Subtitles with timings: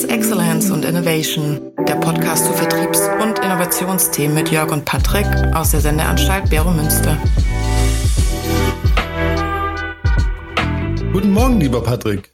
[0.00, 5.72] Sales Excellence und Innovation, der Podcast zu Vertriebs- und Innovationsthemen mit Jörg und Patrick aus
[5.72, 7.18] der Sendeanstalt Bero Münster.
[11.12, 12.32] Guten Morgen, lieber Patrick.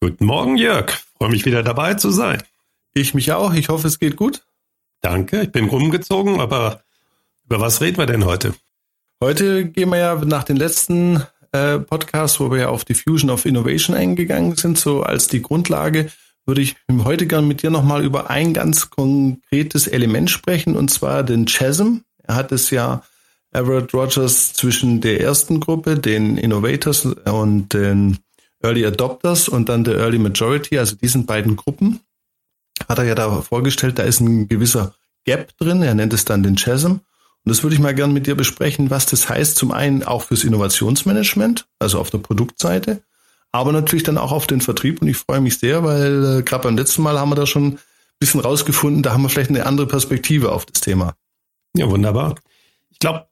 [0.00, 0.90] Guten Morgen, Jörg.
[1.16, 2.42] Freue mich wieder dabei zu sein.
[2.94, 3.54] Ich mich auch.
[3.54, 4.44] Ich hoffe, es geht gut.
[5.00, 5.42] Danke.
[5.42, 6.82] Ich bin rumgezogen, aber
[7.44, 8.54] über was reden wir denn heute?
[9.22, 11.22] Heute gehen wir ja nach den letzten
[11.52, 15.42] äh, Podcasts, wo wir ja auf die Fusion of Innovation eingegangen sind, so als die
[15.42, 16.10] Grundlage,
[16.46, 21.22] würde ich heute gerne mit dir nochmal über ein ganz konkretes Element sprechen, und zwar
[21.22, 21.98] den Chasm.
[22.22, 23.02] Er hat es ja
[23.52, 28.18] Everett Rogers zwischen der ersten Gruppe, den Innovators und den
[28.60, 32.00] Early Adopters und dann der Early Majority, also diesen beiden Gruppen,
[32.88, 35.82] hat er ja da vorgestellt, da ist ein gewisser Gap drin.
[35.82, 36.92] Er nennt es dann den Chasm.
[36.92, 40.22] Und das würde ich mal gerne mit dir besprechen, was das heißt, zum einen auch
[40.22, 43.02] fürs Innovationsmanagement, also auf der Produktseite,
[43.54, 45.00] aber natürlich dann auch auf den Vertrieb.
[45.00, 47.74] Und ich freue mich sehr, weil äh, gerade beim letzten Mal haben wir da schon
[47.74, 47.78] ein
[48.18, 51.14] bisschen rausgefunden, da haben wir vielleicht eine andere Perspektive auf das Thema.
[51.76, 52.34] Ja, wunderbar.
[52.90, 53.26] Ich glaube,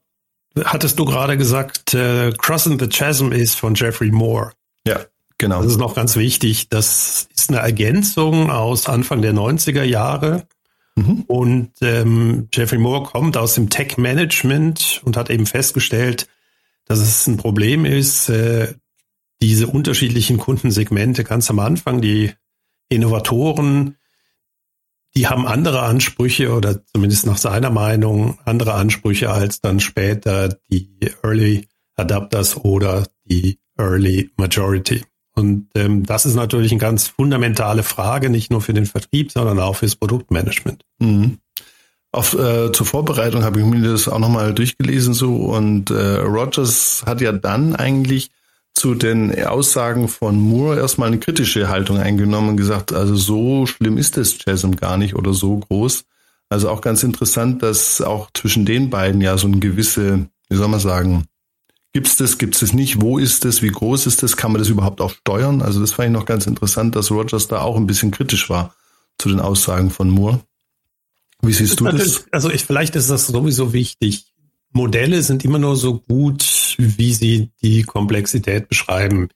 [0.63, 4.51] hattest du gerade gesagt, äh, Crossing the Chasm ist von Jeffrey Moore.
[4.87, 4.99] Ja,
[5.37, 5.61] genau.
[5.61, 6.69] Das ist noch ganz wichtig.
[6.69, 10.47] Das ist eine Ergänzung aus Anfang der 90er Jahre
[10.95, 11.23] Mhm.
[11.27, 16.27] Und ähm, Jeffrey Moore kommt aus dem Tech-Management und hat eben festgestellt,
[16.85, 18.73] dass es ein Problem ist, äh,
[19.43, 22.31] diese unterschiedlichen Kundensegmente ganz am Anfang, die
[22.87, 23.97] Innovatoren,
[25.15, 30.97] die haben andere Ansprüche oder zumindest nach seiner Meinung andere Ansprüche als dann später die
[31.23, 35.03] Early Adapters oder die Early Majority.
[35.35, 39.59] Und ähm, das ist natürlich eine ganz fundamentale Frage, nicht nur für den Vertrieb, sondern
[39.59, 40.85] auch fürs Produktmanagement.
[40.99, 41.39] Mhm.
[42.13, 47.03] Auf, äh, zur Vorbereitung habe ich mir das auch nochmal durchgelesen so und äh, Rogers
[47.05, 48.29] hat ja dann eigentlich
[48.73, 53.97] zu den Aussagen von Moore erstmal eine kritische Haltung eingenommen und gesagt, also so schlimm
[53.97, 56.05] ist das Chasm gar nicht oder so groß.
[56.49, 60.67] Also auch ganz interessant, dass auch zwischen den beiden ja so eine gewisse, wie soll
[60.67, 61.25] man sagen,
[61.93, 63.01] Gibt es das, gibt es das nicht?
[63.01, 63.61] Wo ist das?
[63.61, 64.35] Wie groß ist das?
[64.35, 65.61] Kann man das überhaupt auch steuern?
[65.61, 68.73] Also das fand ich noch ganz interessant, dass Rogers da auch ein bisschen kritisch war
[69.19, 70.41] zu den Aussagen von Moore.
[71.43, 72.25] Wie siehst du das?
[72.31, 74.25] Also ich, vielleicht ist das sowieso wichtig.
[74.71, 76.41] Modelle sind immer nur so gut,
[76.77, 79.29] wie sie die Komplexität beschreiben.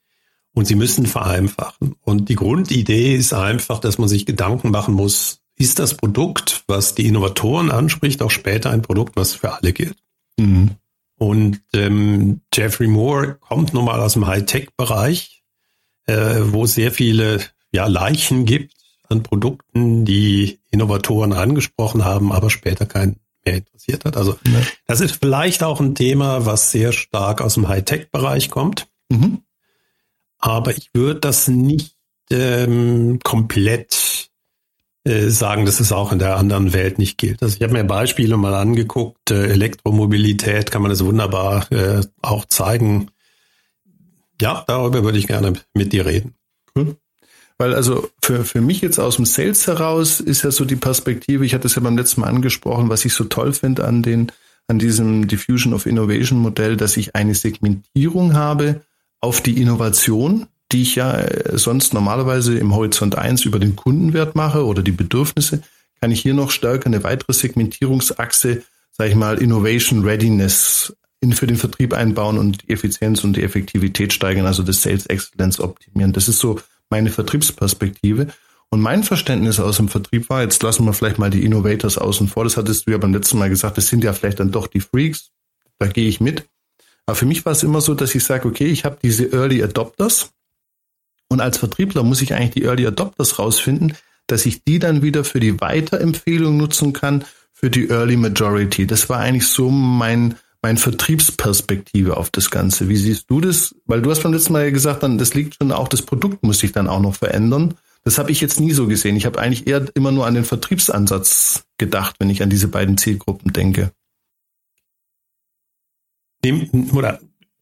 [0.54, 1.96] Und sie müssen vereinfachen.
[2.02, 6.96] Und die Grundidee ist einfach, dass man sich Gedanken machen muss, ist das Produkt, was
[6.96, 9.98] die Innovatoren anspricht, auch später ein Produkt, was für alle gilt?
[10.38, 10.72] Mhm.
[11.18, 15.44] Und ähm, Jeffrey Moore kommt nun mal aus dem Hightech-Bereich,
[16.06, 17.40] äh, wo es sehr viele
[17.72, 18.74] ja, Leichen gibt
[19.10, 23.20] an Produkten, die Innovatoren angesprochen haben, aber später keinen
[23.54, 24.18] interessiert hat.
[24.18, 24.62] Also ja.
[24.86, 28.88] das ist vielleicht auch ein Thema, was sehr stark aus dem Hightech-Bereich kommt.
[29.10, 29.42] Mhm.
[30.40, 31.96] Aber ich würde das nicht
[32.30, 34.30] ähm, komplett
[35.08, 37.42] äh, sagen, dass es auch in der anderen Welt nicht gilt.
[37.42, 42.46] Also ich habe mir Beispiele mal angeguckt, äh, Elektromobilität kann man das wunderbar äh, auch
[42.46, 43.10] zeigen.
[44.42, 46.36] Ja, darüber würde ich gerne mit dir reden.
[47.58, 51.46] Weil also für, für mich jetzt aus dem Sales heraus ist ja so die Perspektive,
[51.46, 54.32] ich hatte es ja beim letzten Mal angesprochen, was ich so toll finde an den,
[54.68, 58.82] an diesem Diffusion of Innovation Modell, dass ich eine Segmentierung habe
[59.22, 64.36] auf die Innovation, die ich ja äh, sonst normalerweise im Horizont 1 über den Kundenwert
[64.36, 65.64] mache oder die Bedürfnisse,
[66.00, 71.48] kann ich hier noch stärker eine weitere Segmentierungsachse, sage ich mal, Innovation Readiness in, für
[71.48, 76.14] den Vertrieb einbauen und die Effizienz und die Effektivität steigern, also das Sales Excellence optimieren.
[76.14, 78.28] Das ist so meine Vertriebsperspektive.
[78.70, 82.28] Und mein Verständnis aus dem Vertrieb war, jetzt lassen wir vielleicht mal die Innovators außen
[82.28, 84.68] vor, das hattest du ja beim letzten Mal gesagt, das sind ja vielleicht dann doch
[84.68, 85.32] die Freaks,
[85.80, 86.48] da gehe ich mit.
[87.06, 89.64] Aber für mich war es immer so, dass ich sage, okay, ich habe diese Early
[89.64, 90.32] Adopters,
[91.30, 93.94] und als Vertriebler muss ich eigentlich die Early Adopters rausfinden,
[94.28, 98.88] dass ich die dann wieder für die Weiterempfehlung nutzen kann für die Early Majority.
[98.88, 102.90] Das war eigentlich so mein, mein Vertriebsperspektive auf das Ganze.
[102.90, 103.76] Wie siehst du das?
[103.86, 106.60] Weil du hast beim letzten Mal gesagt, dann, das liegt schon auch, das Produkt muss
[106.60, 107.76] sich dann auch noch verändern.
[108.04, 109.16] Das habe ich jetzt nie so gesehen.
[109.16, 112.98] Ich habe eigentlich eher immer nur an den Vertriebsansatz gedacht, wenn ich an diese beiden
[112.98, 113.92] Zielgruppen denke.
[116.94, 117.20] Oder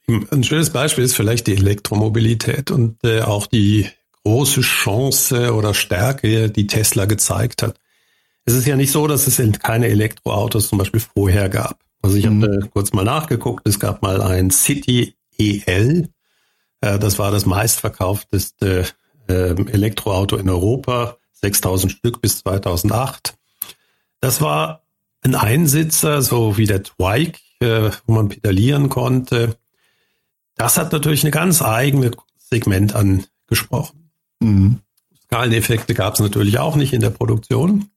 [0.08, 3.88] ein schönes Beispiel ist vielleicht die Elektromobilität und äh, auch die
[4.24, 7.80] große Chance oder Stärke, die Tesla gezeigt hat.
[8.46, 11.80] Es ist ja nicht so, dass es keine Elektroautos zum Beispiel vorher gab.
[12.06, 12.44] Also ich mhm.
[12.44, 16.08] habe kurz mal nachgeguckt, es gab mal ein City EL,
[16.82, 18.86] äh, das war das meistverkaufteste
[19.28, 23.36] äh, Elektroauto in Europa, 6000 Stück bis 2008.
[24.20, 24.84] Das war
[25.22, 29.58] ein Einsitzer, so wie der Twike, äh, wo man pedalieren konnte.
[30.54, 34.12] Das hat natürlich eine ganz eigene Segment angesprochen.
[34.42, 34.80] Mhm.
[35.24, 37.90] Skaleneffekte gab es natürlich auch nicht in der Produktion.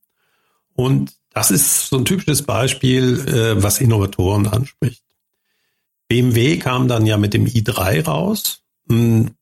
[0.73, 5.03] Und das ist so ein typisches Beispiel, äh, was Innovatoren anspricht.
[6.09, 8.63] BMW kam dann ja mit dem i3 raus.
[8.89, 9.33] Hm,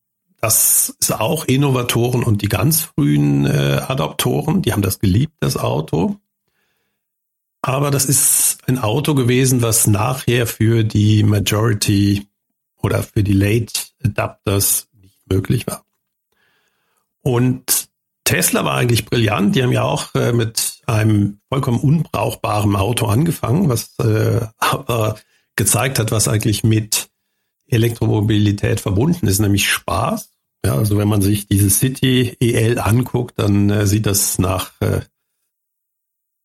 [0.41, 5.56] das ist auch Innovatoren und die ganz frühen äh, Adoptoren, die haben das geliebt, das
[5.56, 6.17] Auto.
[7.62, 12.27] Aber das ist ein Auto gewesen, was nachher für die Majority
[12.83, 13.73] oder für die Late
[14.05, 15.85] Adapters nicht möglich war.
[17.23, 17.88] Und
[18.23, 19.56] Tesla war eigentlich brillant.
[19.56, 25.17] Die haben ja auch äh, mit einem vollkommen unbrauchbaren Auto angefangen, was äh, aber
[25.56, 27.09] gezeigt hat, was eigentlich mit
[27.69, 30.31] Elektromobilität verbunden ist, nämlich Spaß.
[30.65, 35.00] Ja, also wenn man sich diese City EL anguckt, dann äh, sieht das nach, äh,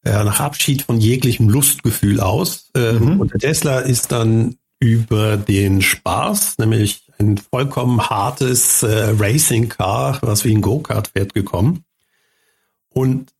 [0.05, 2.71] ja, nach Abschied von jeglichem Lustgefühl aus.
[2.75, 3.19] Ähm, mhm.
[3.21, 10.19] Und der Tesla ist dann über den Spaß, nämlich ein vollkommen hartes äh, Racing Car,
[10.21, 11.85] was wie ein Go-Kart fährt, gekommen.
[12.89, 13.31] Und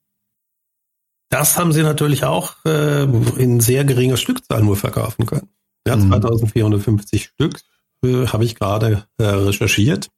[1.32, 5.50] das haben sie natürlich auch äh, in sehr geringer Stückzahl nur verkaufen können.
[5.88, 6.10] Ja, mhm.
[6.10, 7.60] 2450 Stück
[8.04, 10.10] äh, habe ich gerade äh, recherchiert.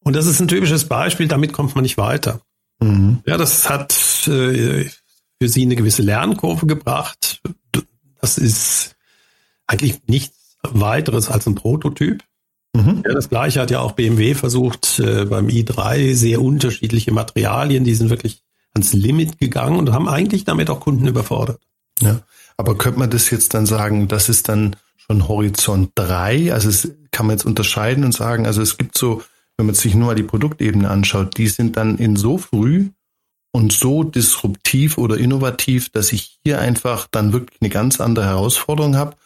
[0.00, 2.40] Und das ist ein typisches Beispiel, damit kommt man nicht weiter.
[2.80, 3.18] Mhm.
[3.26, 3.92] Ja, das hat
[4.28, 4.88] äh,
[5.40, 7.42] für sie eine gewisse Lernkurve gebracht.
[8.20, 8.94] Das ist
[9.66, 12.22] eigentlich nichts weiteres als ein Prototyp.
[12.72, 13.02] Mhm.
[13.04, 17.94] Ja, das gleiche hat ja auch BMW versucht äh, beim i3, sehr unterschiedliche Materialien, die
[17.94, 18.44] sind wirklich
[18.78, 21.60] ans Limit gegangen und haben eigentlich damit auch Kunden überfordert.
[22.00, 22.20] Ja,
[22.56, 26.52] aber könnte man das jetzt dann sagen, das ist dann schon Horizont 3?
[26.52, 29.22] Also es kann man jetzt unterscheiden und sagen, also es gibt so,
[29.56, 32.90] wenn man sich nur mal die Produktebene anschaut, die sind dann in so früh
[33.50, 38.96] und so disruptiv oder innovativ, dass ich hier einfach dann wirklich eine ganz andere Herausforderung
[38.96, 39.16] habe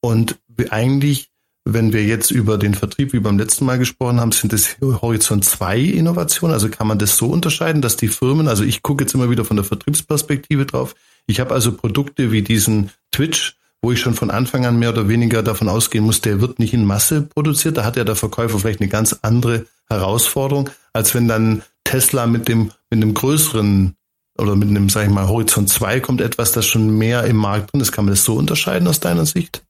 [0.00, 0.38] und
[0.70, 1.30] eigentlich
[1.68, 5.44] wenn wir jetzt über den Vertrieb wie beim letzten Mal gesprochen haben, sind es Horizont
[5.44, 6.54] 2 Innovationen.
[6.54, 9.44] Also kann man das so unterscheiden, dass die Firmen, also ich gucke jetzt immer wieder
[9.44, 10.94] von der Vertriebsperspektive drauf.
[11.26, 15.08] Ich habe also Produkte wie diesen Twitch, wo ich schon von Anfang an mehr oder
[15.08, 17.76] weniger davon ausgehen muss, der wird nicht in Masse produziert.
[17.76, 22.46] Da hat ja der Verkäufer vielleicht eine ganz andere Herausforderung, als wenn dann Tesla mit
[22.46, 23.96] dem, mit einem größeren
[24.38, 27.72] oder mit einem, sag ich mal, Horizont 2 kommt etwas, das schon mehr im Markt
[27.72, 27.90] drin ist.
[27.90, 29.65] Kann man das so unterscheiden aus deiner Sicht?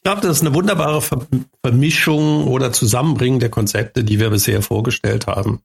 [0.00, 1.02] Ich glaube, das ist eine wunderbare
[1.62, 5.60] Vermischung oder Zusammenbringen der Konzepte, die wir bisher vorgestellt haben.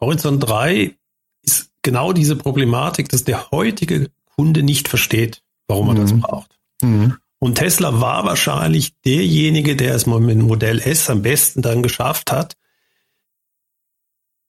[0.00, 0.94] Horizont 3
[1.42, 5.98] ist genau diese Problematik, dass der heutige Kunde nicht versteht, warum er mhm.
[5.98, 6.58] das braucht.
[6.82, 7.16] Mhm.
[7.40, 12.30] Und Tesla war wahrscheinlich derjenige, der es mit dem Modell S am besten dann geschafft
[12.30, 12.56] hat,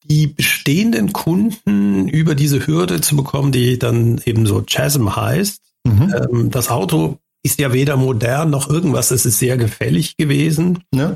[0.03, 5.63] die bestehenden Kunden über diese Hürde zu bekommen, die dann eben so Chasm heißt.
[5.83, 6.13] Mhm.
[6.15, 9.11] Ähm, das Auto ist ja weder modern noch irgendwas.
[9.11, 10.83] Es ist sehr gefällig gewesen.
[10.91, 11.15] Ja.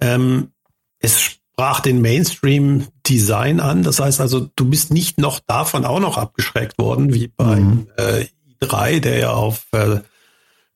[0.00, 0.52] Ähm,
[0.98, 3.82] es sprach den Mainstream-Design an.
[3.82, 7.86] Das heißt also, du bist nicht noch davon auch noch abgeschreckt worden, wie beim mhm.
[7.98, 8.26] äh,
[8.62, 10.00] i3, der ja auf äh,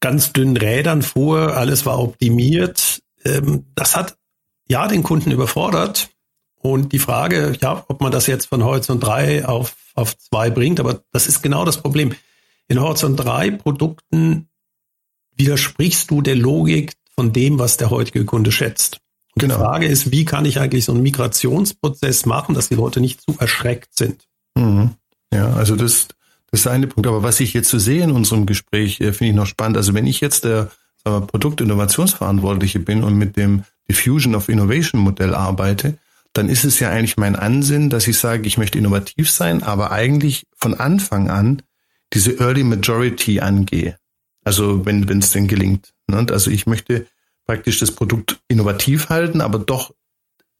[0.01, 1.57] ganz dünnen Rädern fuhr.
[1.57, 3.01] Alles war optimiert.
[3.25, 4.19] Ähm, das hat
[4.69, 6.11] ja den Kunden überfordert.
[6.57, 10.81] Und die Frage, ja, ob man das jetzt von Horizont 3 auf, auf 2 bringt,
[10.81, 12.15] aber das ist genau das Problem.
[12.69, 14.51] In Horizont 3 Produkten
[15.37, 18.99] widersprichst du der Logik von dem, was der heutige Kunde schätzt.
[19.35, 19.55] Und genau.
[19.55, 23.21] Die Frage ist, wie kann ich eigentlich so einen Migrationsprozess machen, dass die Leute nicht
[23.21, 24.27] zu erschreckt sind?
[24.55, 24.91] Mhm.
[25.33, 26.09] Ja, also das,
[26.51, 27.07] das ist eine Punkt.
[27.07, 29.77] Aber was ich jetzt so sehe in unserem Gespräch, äh, finde ich noch spannend.
[29.77, 30.71] Also wenn ich jetzt der
[31.05, 35.99] wir, Produktinnovationsverantwortliche bin und mit dem Diffusion of Innovation Modell arbeite,
[36.33, 39.91] dann ist es ja eigentlich mein Ansinn, dass ich sage, ich möchte innovativ sein, aber
[39.91, 41.63] eigentlich von Anfang an
[42.15, 43.97] diese Early Majority angehe.
[44.45, 45.95] Also wenn es denn gelingt.
[46.09, 46.27] Ne?
[46.31, 47.07] Also ich möchte
[47.47, 49.95] praktisch das Produkt innovativ halten, aber doch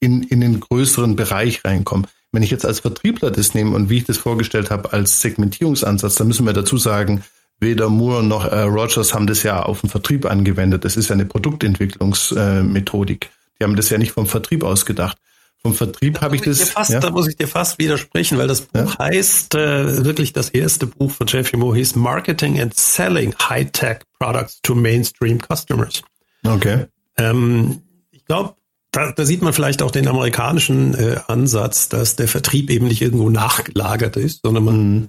[0.01, 2.07] in, in den größeren Bereich reinkommen.
[2.33, 6.17] Wenn ich jetzt als Vertriebler das nehme und wie ich das vorgestellt habe als Segmentierungsansatz,
[6.17, 7.23] dann müssen wir dazu sagen,
[7.61, 10.85] weder Moore noch äh, Rogers haben das ja auf den Vertrieb angewendet.
[10.85, 13.27] Das ist ja eine Produktentwicklungsmethodik.
[13.27, 13.29] Äh,
[13.61, 15.19] Die haben das ja nicht vom Vertrieb ausgedacht.
[15.65, 16.71] Vom Vertrieb habe ich das.
[16.71, 16.99] Fast, ja?
[16.99, 18.99] Da muss ich dir fast widersprechen, weil das Buch ja?
[18.99, 24.61] heißt äh, wirklich das erste Buch von Jeffrey Moore hieß Marketing and Selling High-Tech Products
[24.63, 26.03] to Mainstream Customers.
[26.45, 26.87] Okay.
[27.17, 28.57] Ähm, ich glaube,
[28.91, 33.01] da, da sieht man vielleicht auch den amerikanischen äh, Ansatz, dass der Vertrieb eben nicht
[33.01, 35.09] irgendwo nachgelagert ist, sondern man, mhm.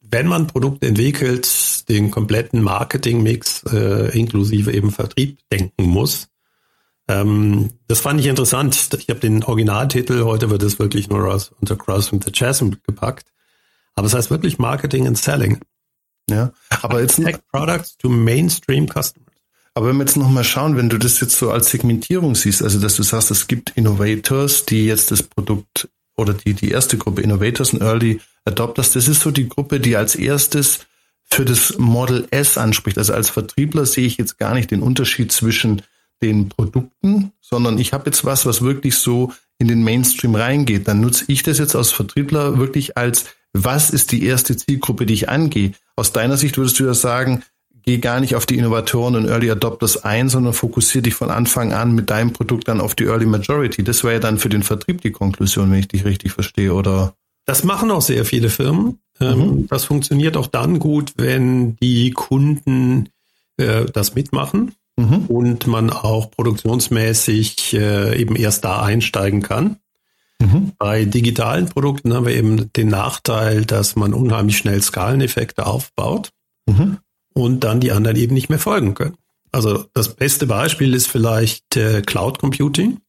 [0.00, 6.28] wenn man Produkte entwickelt, den kompletten Marketing-Mix äh, inklusive eben Vertrieb denken muss.
[7.12, 8.88] Ähm, das fand ich interessant.
[8.98, 13.26] Ich habe den Originaltitel, heute wird es wirklich nur aus, unter Crossing the Chasm gepackt.
[13.94, 15.60] Aber es heißt wirklich Marketing and Selling.
[16.30, 19.32] Ja, aber jetzt Tech Products to Mainstream Customers.
[19.74, 22.78] Aber wenn wir jetzt nochmal schauen, wenn du das jetzt so als Segmentierung siehst, also
[22.78, 27.22] dass du sagst, es gibt Innovators, die jetzt das Produkt oder die, die erste Gruppe,
[27.22, 30.86] Innovators und Early Adopters, das ist so die Gruppe, die als erstes
[31.24, 32.98] für das Model S anspricht.
[32.98, 35.82] Also als Vertriebler sehe ich jetzt gar nicht den Unterschied zwischen
[36.22, 40.88] den Produkten, sondern ich habe jetzt was, was wirklich so in den Mainstream reingeht.
[40.88, 45.14] Dann nutze ich das jetzt als Vertriebler wirklich als, was ist die erste Zielgruppe, die
[45.14, 45.72] ich angehe?
[45.96, 47.42] Aus deiner Sicht würdest du ja sagen,
[47.82, 51.72] geh gar nicht auf die Innovatoren und Early Adopters ein, sondern fokussiere dich von Anfang
[51.72, 53.82] an mit deinem Produkt dann auf die Early Majority.
[53.84, 57.14] Das wäre ja dann für den Vertrieb die Konklusion, wenn ich dich richtig verstehe, oder?
[57.44, 59.00] Das machen auch sehr viele Firmen.
[59.20, 59.66] Ähm, mhm.
[59.66, 63.08] Das funktioniert auch dann gut, wenn die Kunden
[63.56, 65.26] äh, das mitmachen mhm.
[65.26, 69.76] und man auch produktionsmäßig äh, eben erst da einsteigen kann.
[70.40, 70.72] Mhm.
[70.78, 76.30] Bei digitalen Produkten haben wir eben den Nachteil, dass man unheimlich schnell Skaleneffekte aufbaut.
[76.66, 76.98] Mhm
[77.34, 79.16] und dann die anderen eben nicht mehr folgen können.
[79.50, 83.00] Also das beste Beispiel ist vielleicht äh, Cloud Computing.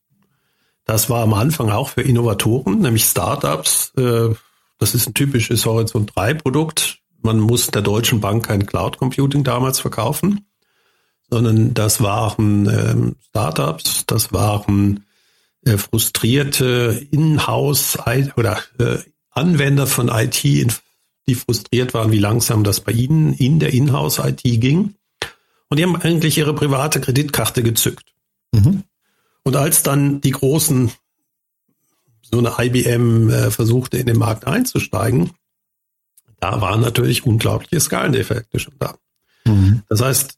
[0.86, 3.94] Das war am Anfang auch für Innovatoren, nämlich Startups.
[3.98, 4.36] Äh,
[4.80, 7.00] das ist ein typisches Horizont 3 Produkt.
[7.22, 10.46] Man muss der Deutschen Bank kein Cloud Computing damals verkaufen,
[11.30, 15.06] sondern das waren ähm, Startups, das waren
[15.66, 17.98] äh, frustrierte Inhouse
[18.36, 18.98] oder äh,
[19.32, 20.44] Anwender von IT
[21.28, 24.96] die frustriert waren, wie langsam das bei ihnen in der Inhouse-IT ging.
[25.70, 28.14] Und die haben eigentlich ihre private Kreditkarte gezückt.
[28.52, 28.84] Mhm.
[29.44, 30.92] Und als dann die großen,
[32.22, 35.32] so eine IBM äh, versuchte in den Markt einzusteigen,
[36.40, 38.96] da waren natürlich unglaubliche Skaleneffekte schon da.
[39.46, 39.84] Mhm.
[39.88, 40.38] Das heißt,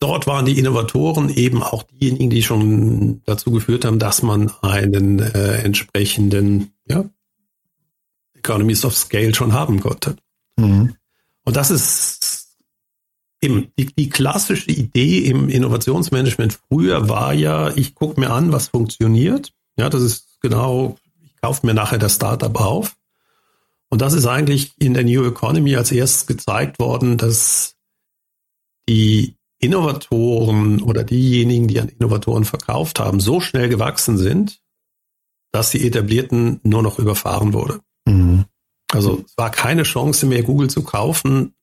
[0.00, 5.18] dort waren die Innovatoren eben auch diejenigen, die schon dazu geführt haben, dass man einen
[5.18, 7.04] äh, entsprechenden ja,
[8.34, 10.16] Economies of Scale schon haben konnte.
[10.56, 10.94] Mhm.
[11.44, 12.56] Und das ist
[13.40, 18.68] eben die, die, klassische Idee im Innovationsmanagement früher war ja, ich gucke mir an, was
[18.68, 19.52] funktioniert.
[19.76, 22.96] Ja, das ist genau, ich kaufe mir nachher das Startup auf.
[23.88, 27.76] Und das ist eigentlich in der New Economy als erstes gezeigt worden, dass
[28.88, 34.60] die Innovatoren oder diejenigen, die an Innovatoren verkauft haben, so schnell gewachsen sind,
[35.52, 37.80] dass die etablierten nur noch überfahren wurde.
[38.06, 38.44] Mhm.
[38.92, 41.54] Also es war keine Chance mehr, Google zu kaufen,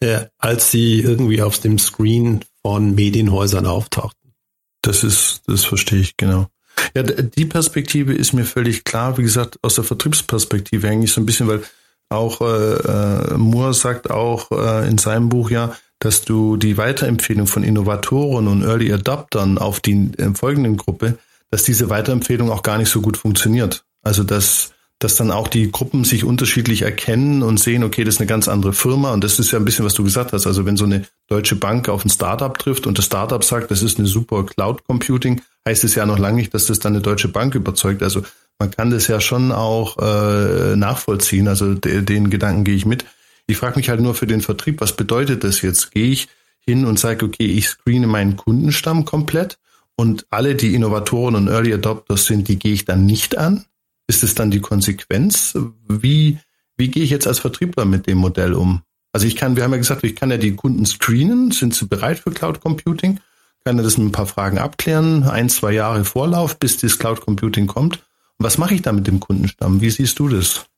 [0.00, 4.34] äh, als sie irgendwie auf dem Screen von Medienhäusern auftauchten.
[4.82, 6.48] Das ist, das verstehe ich genau.
[6.94, 9.18] Ja, die Perspektive ist mir völlig klar.
[9.18, 11.62] Wie gesagt, aus der Vertriebsperspektive eigentlich so ein bisschen, weil
[12.08, 17.46] auch äh, äh, Moore sagt auch äh, in seinem Buch ja, dass du die Weiterempfehlung
[17.46, 21.18] von Innovatoren und Early Adoptern auf die äh, folgenden Gruppe,
[21.50, 23.84] dass diese Weiterempfehlung auch gar nicht so gut funktioniert.
[24.02, 28.20] Also dass dass dann auch die Gruppen sich unterschiedlich erkennen und sehen, okay, das ist
[28.20, 29.14] eine ganz andere Firma.
[29.14, 30.46] Und das ist ja ein bisschen, was du gesagt hast.
[30.46, 33.80] Also wenn so eine deutsche Bank auf ein Startup trifft und das Startup sagt, das
[33.82, 37.02] ist eine super Cloud Computing, heißt es ja noch lange nicht, dass das dann eine
[37.02, 38.02] deutsche Bank überzeugt.
[38.02, 38.22] Also
[38.58, 41.48] man kann das ja schon auch äh, nachvollziehen.
[41.48, 43.06] Also de, den Gedanken gehe ich mit.
[43.50, 45.90] Ich frage mich halt nur für den Vertrieb, was bedeutet das jetzt?
[45.90, 46.28] Gehe ich
[46.60, 49.58] hin und sage, okay, ich screene meinen Kundenstamm komplett
[49.96, 53.64] und alle, die Innovatoren und Early Adopters sind, die gehe ich dann nicht an?
[54.06, 55.58] Ist es dann die Konsequenz?
[55.88, 56.38] Wie,
[56.76, 58.82] wie gehe ich jetzt als Vertriebler mit dem Modell um?
[59.12, 61.50] Also ich kann, wir haben ja gesagt, ich kann ja die Kunden screenen.
[61.50, 63.20] Sind sie bereit für Cloud Computing?
[63.64, 65.24] Kann ja das mit ein paar Fragen abklären.
[65.24, 67.96] Ein, zwei Jahre Vorlauf, bis das Cloud Computing kommt.
[68.38, 69.80] Und was mache ich da mit dem Kundenstamm?
[69.80, 70.69] Wie siehst du das?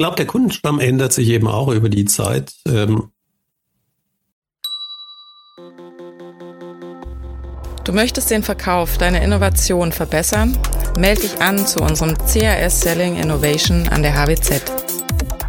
[0.00, 2.54] Ich glaube, der Kundenstamm ändert sich eben auch über die Zeit.
[2.68, 3.10] Ähm
[7.82, 10.56] du möchtest den Verkauf deiner Innovation verbessern?
[10.96, 14.62] Melde dich an zu unserem CAS Selling Innovation an der HWZ.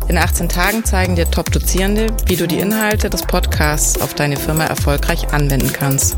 [0.07, 4.63] In 18 Tagen zeigen dir Top-Dozierende, wie du die Inhalte des Podcasts auf deine Firma
[4.65, 6.17] erfolgreich anwenden kannst.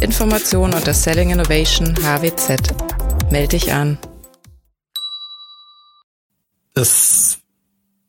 [0.00, 3.30] Informationen unter Selling Innovation HWZ.
[3.30, 3.96] Melde dich an.
[6.74, 7.43] Das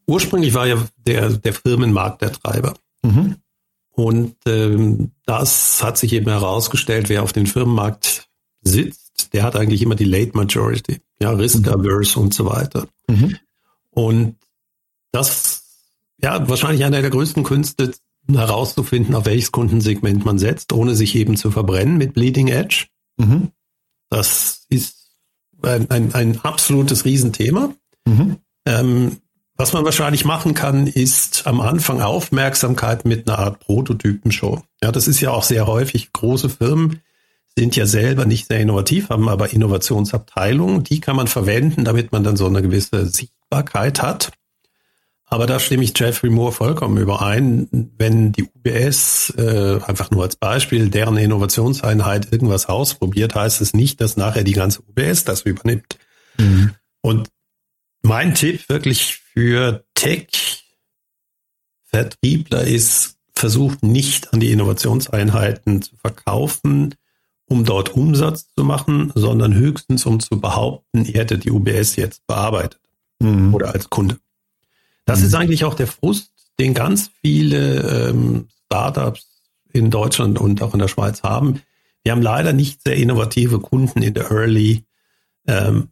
[0.08, 2.74] ursprünglich war ja der, der Firmenmarkt der Treiber.
[3.04, 3.36] Mhm.
[3.92, 8.28] Und ähm, das hat sich eben herausgestellt, wer auf dem Firmenmarkt
[8.62, 12.26] sitzt, der hat eigentlich immer die Late Majority, ja, Risk-Averse mhm.
[12.26, 12.88] und so weiter.
[13.08, 13.38] Mhm.
[13.92, 14.36] Und
[15.12, 15.64] das,
[16.22, 17.94] ja, wahrscheinlich einer der größten Künste,
[18.28, 22.88] herauszufinden, auf welches Kundensegment man setzt, ohne sich eben zu verbrennen mit Bleeding Edge.
[23.18, 23.52] Mhm.
[24.10, 25.12] Das ist
[25.62, 27.74] ein, ein, ein absolutes Riesenthema.
[28.06, 28.38] Mhm.
[28.66, 29.18] Ähm,
[29.58, 34.64] was man wahrscheinlich machen kann, ist am Anfang Aufmerksamkeit mit einer Art Prototypenshow.
[34.84, 37.02] Ja, das ist ja auch sehr häufig große Firmen,
[37.58, 40.84] sind ja selber nicht sehr innovativ, haben aber Innovationsabteilungen.
[40.84, 44.32] Die kann man verwenden, damit man dann so eine gewisse Sichtbarkeit hat.
[45.28, 47.68] Aber da stimme ich Jeffrey Moore vollkommen überein.
[47.98, 54.02] Wenn die UBS, äh, einfach nur als Beispiel, deren Innovationseinheit irgendwas ausprobiert, heißt es nicht,
[54.02, 55.98] dass nachher die ganze UBS das übernimmt.
[56.38, 56.76] Mhm.
[57.02, 57.30] Und
[58.04, 66.96] mein Tipp wirklich für Tech-Vertriebler ist, versucht nicht an die Innovationseinheiten zu verkaufen,
[67.46, 72.26] um dort Umsatz zu machen, sondern höchstens um zu behaupten, ihr hättet die UBS jetzt
[72.28, 72.80] bearbeitet
[73.20, 73.54] mhm.
[73.54, 74.20] oder als Kunde.
[75.04, 75.26] Das mhm.
[75.26, 79.28] ist eigentlich auch der Frust, den ganz viele ähm, Startups
[79.74, 81.62] in Deutschland und auch in der Schweiz haben.
[82.04, 84.86] Wir haben leider nicht sehr innovative Kunden in der Early
[85.48, 85.90] ähm,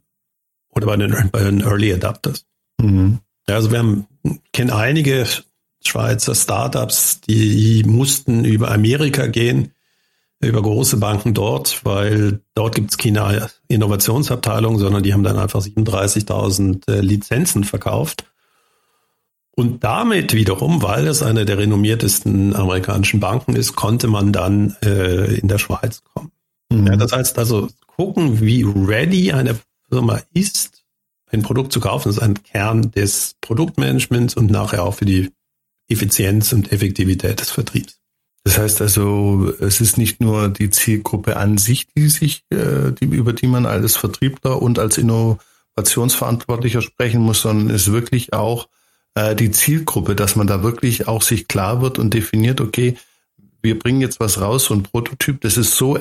[0.70, 2.46] oder bei den, bei den Early Adapters.
[2.80, 3.18] Mhm.
[3.46, 4.06] Also wir haben,
[4.52, 5.26] kennen einige
[5.84, 9.72] Schweizer Startups, die mussten über Amerika gehen,
[10.40, 15.60] über große Banken dort, weil dort gibt es keine Innovationsabteilung, sondern die haben dann einfach
[15.60, 18.24] 37.000 äh, Lizenzen verkauft.
[19.56, 25.36] Und damit wiederum, weil es eine der renommiertesten amerikanischen Banken ist, konnte man dann äh,
[25.36, 26.32] in der Schweiz kommen.
[26.70, 26.86] Mhm.
[26.88, 29.56] Ja, das heißt also, gucken, wie ready eine
[29.88, 30.83] Firma ist,
[31.34, 35.30] ein Produkt zu kaufen, ist ein Kern des Produktmanagements und nachher auch für die
[35.88, 38.00] Effizienz und Effektivität des Vertriebs.
[38.44, 43.06] Das heißt also, es ist nicht nur die Zielgruppe an sich, die sich, äh, die,
[43.06, 48.68] über die man als Vertriebler und als Innovationsverantwortlicher sprechen muss, sondern es ist wirklich auch
[49.14, 52.96] äh, die Zielgruppe, dass man da wirklich auch sich klar wird und definiert, okay,
[53.62, 55.98] wir bringen jetzt was raus, so ein Prototyp, das ist so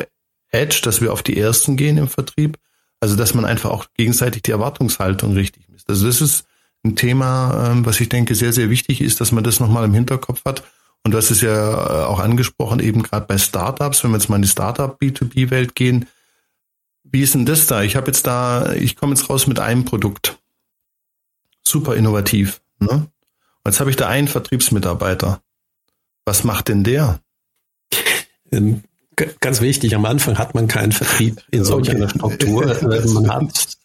[0.52, 2.58] edge, dass wir auf die ersten gehen im Vertrieb.
[3.04, 5.90] Also, dass man einfach auch gegenseitig die Erwartungshaltung richtig misst.
[5.90, 6.46] Also, das ist
[6.86, 9.94] ein Thema, ähm, was ich denke sehr, sehr wichtig ist, dass man das nochmal im
[9.94, 10.64] Hinterkopf hat.
[11.04, 14.38] Und das ist ja äh, auch angesprochen, eben gerade bei Startups, wenn wir jetzt mal
[14.38, 16.06] in die Startup B2B-Welt gehen.
[17.04, 17.84] Wie ist denn das da?
[17.84, 20.38] Ich habe jetzt da, ich komme jetzt raus mit einem Produkt.
[21.62, 22.62] Super innovativ.
[22.80, 22.88] Ne?
[22.90, 23.12] Und
[23.66, 25.42] jetzt habe ich da einen Vertriebsmitarbeiter.
[26.24, 27.20] Was macht denn der?
[29.39, 31.98] Ganz wichtig, am Anfang hat man keinen Vertrieb in solch okay.
[31.98, 32.65] einer Struktur.
[33.13, 33.77] man hat,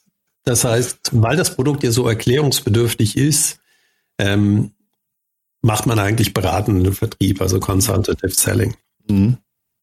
[0.44, 3.58] das heißt, weil das Produkt ja so erklärungsbedürftig ist,
[4.18, 4.72] ähm,
[5.60, 8.74] macht man eigentlich beratenden Vertrieb, also Consultative Selling.
[9.08, 9.38] Mhm.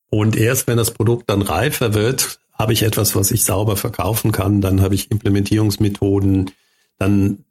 [0.10, 4.32] Und erst wenn das Produkt dann reifer wird, habe ich etwas, was ich sauber verkaufen
[4.32, 6.52] kann, dann habe ich Implementierungsmethoden,
[6.98, 7.45] dann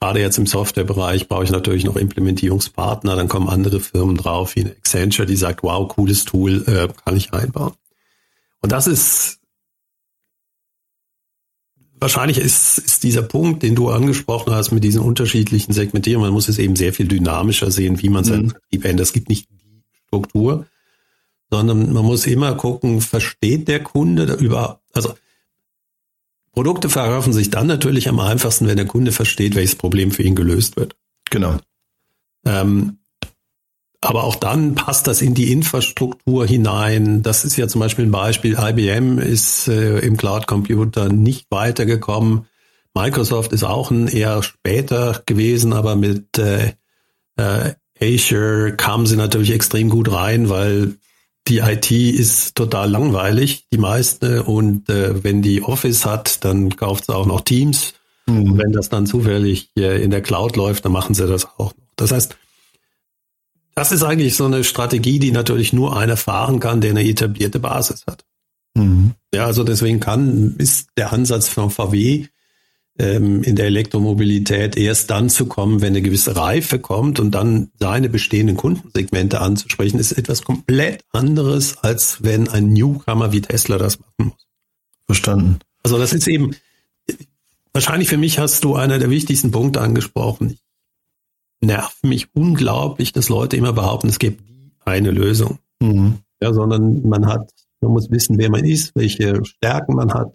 [0.00, 4.60] gerade jetzt im Softwarebereich brauche ich natürlich noch Implementierungspartner, dann kommen andere Firmen drauf, wie
[4.60, 7.74] eine Accenture, die sagt, wow, cooles Tool, äh, kann ich einbauen.
[8.62, 9.40] Und das ist
[12.00, 16.48] wahrscheinlich ist, ist dieser Punkt, den du angesprochen hast mit diesen unterschiedlichen Segmentierungen, man muss
[16.48, 18.50] es eben sehr viel dynamischer sehen, wie man seinen mhm.
[18.50, 19.06] Vertrieb ändert.
[19.06, 20.66] Es gibt nicht die Struktur,
[21.50, 25.12] sondern man muss immer gucken, versteht der Kunde über, also
[26.52, 30.34] Produkte verkaufen sich dann natürlich am einfachsten, wenn der Kunde versteht, welches Problem für ihn
[30.34, 30.96] gelöst wird.
[31.30, 31.56] Genau.
[32.44, 32.98] Ähm,
[34.00, 37.22] aber auch dann passt das in die Infrastruktur hinein.
[37.22, 38.56] Das ist ja zum Beispiel ein Beispiel.
[38.58, 42.46] IBM ist äh, im Cloud Computer nicht weitergekommen.
[42.94, 46.72] Microsoft ist auch ein eher später gewesen, aber mit äh,
[47.36, 50.96] äh, Azure kamen sie natürlich extrem gut rein, weil
[51.48, 54.44] die IT ist total langweilig, die meiste.
[54.44, 57.94] Und äh, wenn die Office hat, dann kauft sie auch noch Teams.
[58.26, 58.52] Mhm.
[58.52, 61.72] Und wenn das dann zufällig äh, in der Cloud läuft, dann machen sie das auch
[61.74, 61.74] noch.
[61.96, 62.36] Das heißt,
[63.74, 67.60] das ist eigentlich so eine Strategie, die natürlich nur einer fahren kann, der eine etablierte
[67.60, 68.24] Basis hat.
[68.74, 69.14] Mhm.
[69.34, 72.26] Ja, also deswegen kann, ist der Ansatz von VW
[73.00, 77.70] ähm, in der Elektromobilität erst dann zu kommen, wenn eine gewisse Reife kommt und dann
[77.78, 83.98] seine bestehenden Kundensegmente anzusprechen, ist etwas komplett anderes, als wenn ein Newcomer wie Tesla das
[83.98, 84.46] machen muss.
[85.06, 85.58] Verstanden.
[85.82, 86.54] Also das ist eben,
[87.72, 90.50] wahrscheinlich für mich hast du einer der wichtigsten Punkte angesprochen.
[90.50, 90.60] Ich
[91.66, 94.42] nervt mich unglaublich, dass Leute immer behaupten, es gibt
[94.84, 95.58] eine Lösung.
[95.80, 96.18] Mhm.
[96.42, 100.34] Ja, sondern man hat, man muss wissen, wer man ist, welche Stärken man hat.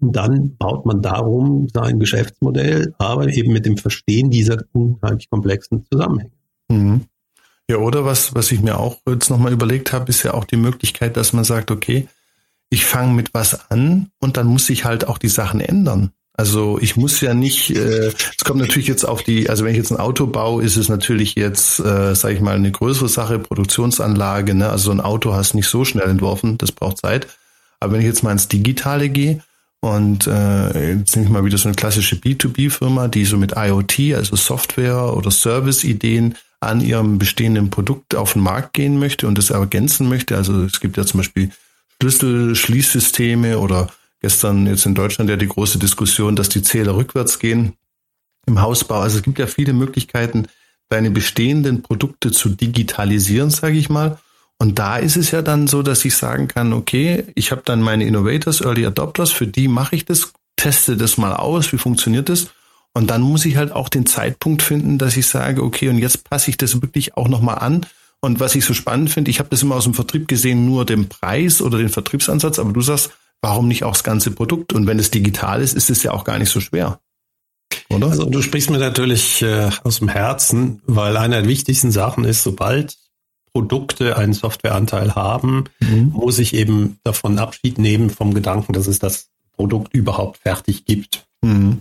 [0.00, 5.84] Und dann baut man darum sein Geschäftsmodell, aber eben mit dem Verstehen dieser unheimlich komplexen
[5.90, 6.32] Zusammenhänge.
[6.68, 7.02] Mhm.
[7.70, 10.56] Ja, oder was, was ich mir auch jetzt nochmal überlegt habe, ist ja auch die
[10.56, 12.08] Möglichkeit, dass man sagt, okay,
[12.70, 16.12] ich fange mit was an und dann muss ich halt auch die Sachen ändern.
[16.34, 19.78] Also ich muss ja nicht, äh, es kommt natürlich jetzt auf die, also wenn ich
[19.78, 23.40] jetzt ein Auto baue, ist es natürlich jetzt, äh, sage ich mal, eine größere Sache,
[23.40, 24.54] Produktionsanlage.
[24.54, 24.70] Ne?
[24.70, 27.26] Also so ein Auto hast nicht so schnell entworfen, das braucht Zeit.
[27.80, 29.42] Aber wenn ich jetzt mal ins Digitale gehe
[29.80, 34.14] und äh, jetzt nehme ich mal wieder so eine klassische B2B-Firma, die so mit IoT,
[34.14, 39.50] also Software oder Service-Ideen an ihrem bestehenden Produkt auf den Markt gehen möchte und das
[39.50, 40.36] ergänzen möchte.
[40.36, 41.50] Also es gibt ja zum Beispiel
[42.00, 43.88] Schlüssel-Schließsysteme oder
[44.20, 47.74] Gestern jetzt in Deutschland ja die große Diskussion, dass die Zähler rückwärts gehen
[48.46, 49.00] im Hausbau.
[49.00, 50.48] Also es gibt ja viele Möglichkeiten,
[50.88, 54.18] deine bestehenden Produkte zu digitalisieren, sage ich mal.
[54.58, 57.80] Und da ist es ja dann so, dass ich sagen kann, okay, ich habe dann
[57.80, 62.28] meine Innovators, Early Adopters, für die mache ich das teste das mal aus, wie funktioniert
[62.28, 62.48] das?
[62.92, 66.28] Und dann muss ich halt auch den Zeitpunkt finden, dass ich sage, okay, und jetzt
[66.28, 67.86] passe ich das wirklich auch nochmal an.
[68.20, 70.84] Und was ich so spannend finde, ich habe das immer aus dem Vertrieb gesehen, nur
[70.84, 74.72] den Preis oder den Vertriebsansatz, aber du sagst, warum nicht auch das ganze Produkt?
[74.72, 76.98] Und wenn es digital ist, ist es ja auch gar nicht so schwer.
[77.88, 78.08] Oder?
[78.08, 82.42] Also du sprichst mir natürlich äh, aus dem Herzen, weil eine der wichtigsten Sachen ist,
[82.42, 82.96] sobald
[83.58, 86.12] Produkte einen Softwareanteil haben, mhm.
[86.14, 91.26] muss ich eben davon Abschied nehmen vom Gedanken, dass es das Produkt überhaupt fertig gibt.
[91.42, 91.80] Mhm.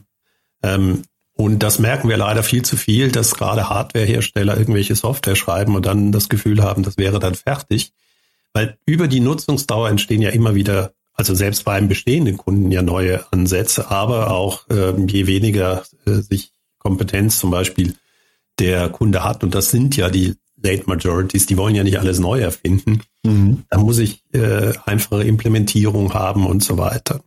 [0.63, 5.75] Ähm, und das merken wir leider viel zu viel, dass gerade Hardwarehersteller irgendwelche Software schreiben
[5.75, 7.91] und dann das Gefühl haben, das wäre dann fertig.
[8.53, 12.81] Weil über die Nutzungsdauer entstehen ja immer wieder, also selbst bei einem bestehenden Kunden ja
[12.81, 17.93] neue Ansätze, aber auch ähm, je weniger äh, sich Kompetenz zum Beispiel
[18.57, 22.19] der Kunde hat, und das sind ja die Late Majorities, die wollen ja nicht alles
[22.19, 23.01] neu erfinden.
[23.23, 23.63] Mhm.
[23.69, 27.21] Da muss ich äh, einfache Implementierung haben und so weiter.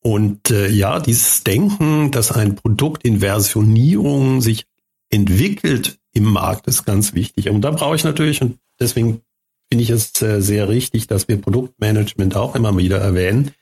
[0.00, 4.66] Und äh, ja, dieses Denken, dass ein Produkt in Versionierung sich
[5.08, 7.48] entwickelt im Markt, ist ganz wichtig.
[7.48, 9.22] Und da brauche ich natürlich, und deswegen
[9.70, 13.52] finde ich es äh, sehr richtig, dass wir Produktmanagement auch immer wieder erwähnen,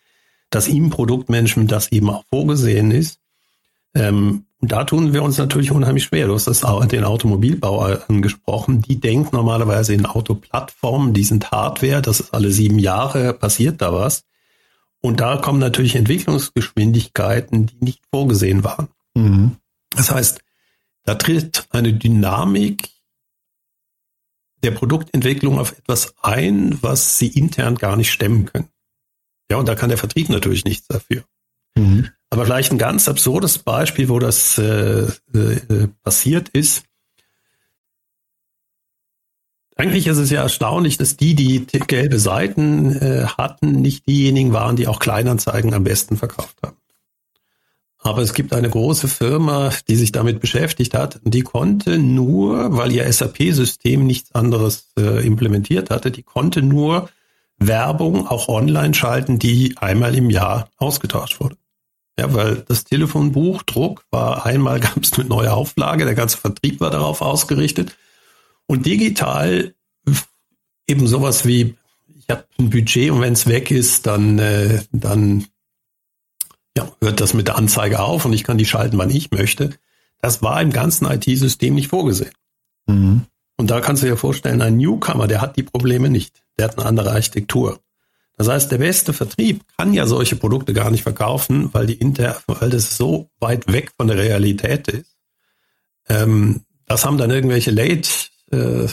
[0.50, 3.20] dass im Produktmanagement das eben auch vorgesehen ist.
[3.94, 6.28] Ähm, und da tun wir uns natürlich unheimlich schwer.
[6.28, 8.80] Du hast das, den Automobilbau angesprochen.
[8.80, 13.92] Die denken normalerweise in Autoplattformen, die sind Hardware, das ist alle sieben Jahre, passiert da
[13.92, 14.24] was.
[15.00, 18.86] Und da kommen natürlich Entwicklungsgeschwindigkeiten, die nicht vorgesehen waren.
[19.14, 19.56] Mhm.
[19.90, 20.40] Das heißt,
[21.02, 22.88] da tritt eine Dynamik
[24.62, 28.68] der Produktentwicklung auf etwas ein, was sie intern gar nicht stemmen können.
[29.50, 31.24] Ja, und da kann der Vertrieb natürlich nichts dafür.
[31.76, 32.08] Mhm.
[32.30, 36.84] Aber vielleicht ein ganz absurdes Beispiel, wo das äh, äh, passiert ist.
[39.76, 44.76] Eigentlich ist es ja erstaunlich, dass die, die gelbe Seiten äh, hatten, nicht diejenigen waren,
[44.76, 46.76] die auch Kleinanzeigen am besten verkauft haben.
[47.98, 52.92] Aber es gibt eine große Firma, die sich damit beschäftigt hat die konnte nur, weil
[52.92, 57.10] ihr SAP-System nichts anderes äh, implementiert hatte, die konnte nur
[57.58, 61.56] Werbung auch online schalten, die einmal im Jahr ausgetauscht wurde.
[62.22, 66.90] Ja, weil das Telefonbuchdruck war einmal gab es eine neue Auflage, der ganze Vertrieb war
[66.90, 67.96] darauf ausgerichtet
[68.66, 69.74] und digital
[70.86, 71.74] eben sowas wie,
[72.16, 75.46] ich habe ein Budget und wenn es weg ist, dann, äh, dann
[76.76, 79.70] ja, hört das mit der Anzeige auf und ich kann die schalten, wann ich möchte.
[80.20, 82.30] Das war im ganzen IT-System nicht vorgesehen.
[82.86, 83.22] Mhm.
[83.56, 86.40] Und da kannst du dir vorstellen, ein Newcomer, der hat die Probleme nicht.
[86.56, 87.80] Der hat eine andere Architektur.
[88.36, 92.42] Das heißt, der beste Vertrieb kann ja solche Produkte gar nicht verkaufen, weil die inter,
[92.46, 95.16] weil das so weit weg von der Realität ist.
[96.08, 98.08] Ähm, das haben dann irgendwelche Late
[98.50, 98.88] äh,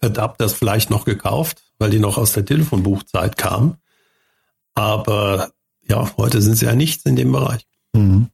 [0.00, 3.76] Adapters vielleicht noch gekauft, weil die noch aus der Telefonbuchzeit kamen.
[4.74, 5.50] Aber
[5.88, 7.66] ja, heute sind sie ja nichts in dem Bereich.
[7.92, 8.28] Mhm.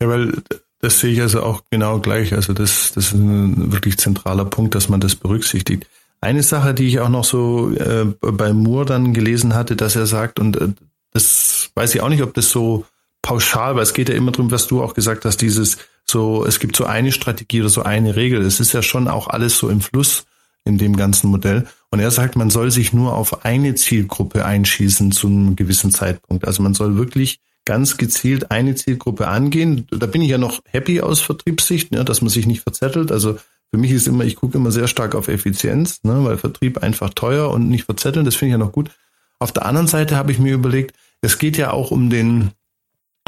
[0.00, 0.42] Ja, weil
[0.80, 2.34] das sehe ich also auch genau gleich.
[2.34, 5.86] Also das, das ist ein wirklich zentraler Punkt, dass man das berücksichtigt.
[6.20, 10.06] Eine Sache, die ich auch noch so äh, bei Moore dann gelesen hatte, dass er
[10.06, 10.68] sagt, und äh,
[11.12, 12.84] das weiß ich auch nicht, ob das so
[13.22, 16.58] pauschal, weil es geht ja immer darum, was du auch gesagt hast, dieses so, es
[16.58, 18.42] gibt so eine Strategie oder so eine Regel.
[18.42, 20.24] Es ist ja schon auch alles so im Fluss
[20.64, 21.66] in dem ganzen Modell.
[21.90, 26.46] Und er sagt, man soll sich nur auf eine Zielgruppe einschießen zu einem gewissen Zeitpunkt.
[26.46, 29.86] Also man soll wirklich ganz gezielt eine Zielgruppe angehen.
[29.90, 33.12] Da bin ich ja noch happy aus Vertriebssicht, ne, dass man sich nicht verzettelt.
[33.12, 33.38] Also
[33.70, 37.10] für mich ist immer, ich gucke immer sehr stark auf Effizienz, ne, weil Vertrieb einfach
[37.10, 38.90] teuer und nicht verzetteln, das finde ich ja noch gut.
[39.38, 42.50] Auf der anderen Seite habe ich mir überlegt, es geht ja auch um den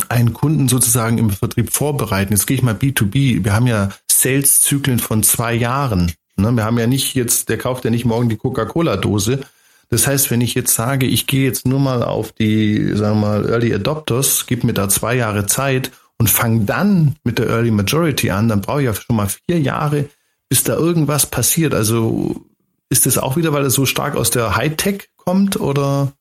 [0.09, 2.33] einen Kunden sozusagen im Vertrieb vorbereiten.
[2.33, 3.45] Jetzt gehe ich mal B2B.
[3.45, 6.13] Wir haben ja Sales-Zyklen von zwei Jahren.
[6.37, 6.53] Ne?
[6.53, 9.41] Wir haben ja nicht jetzt, der kauft ja nicht morgen die Coca-Cola-Dose.
[9.91, 13.29] Das heißt, wenn ich jetzt sage, ich gehe jetzt nur mal auf die, sagen wir
[13.29, 17.71] mal, Early Adopters, gib mir da zwei Jahre Zeit und fange dann mit der Early
[17.71, 20.09] Majority an, dann brauche ich ja schon mal vier Jahre,
[20.53, 21.73] bis da irgendwas passiert.
[21.73, 22.45] Also
[22.91, 26.13] ist das auch wieder, weil es so stark aus der Hightech kommt oder?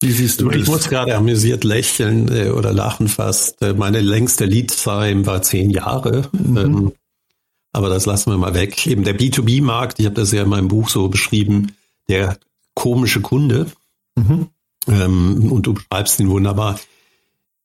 [0.00, 0.66] Wie siehst du ich das?
[0.66, 3.60] muss gerade amüsiert lächeln äh, oder lachen fast.
[3.60, 6.30] Äh, meine längste Lead-Time war zehn Jahre.
[6.32, 6.56] Mhm.
[6.56, 6.92] Ähm,
[7.74, 8.86] aber das lassen wir mal weg.
[8.86, 11.72] Eben der B2B-Markt, ich habe das ja in meinem Buch so beschrieben,
[12.08, 12.38] der
[12.72, 13.66] komische Kunde.
[14.16, 14.46] Mhm.
[14.88, 16.80] Ähm, und du beschreibst ihn wunderbar.